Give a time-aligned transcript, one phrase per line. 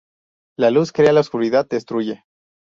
[0.57, 2.23] La Luz crea, la Oscuridad destruye.